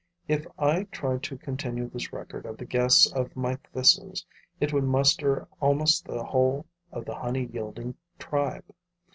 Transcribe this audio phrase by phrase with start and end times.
[0.27, 4.25] If I tried to continue this record of the guests of my thistles,
[4.59, 8.63] it would muster almost the whole of the honey yielding tribe.